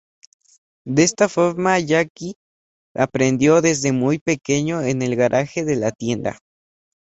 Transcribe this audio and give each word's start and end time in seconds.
De 0.83 1.03
esta 1.03 1.29
forma, 1.29 1.77
Jackie 1.77 2.33
aprendió 2.95 3.61
desde 3.61 3.91
muy 3.91 4.17
pequeño 4.17 4.81
en 4.81 5.03
el 5.03 5.15
garaje 5.15 5.63
de 5.63 5.75
la 5.75 5.91
tienda. 5.91 6.39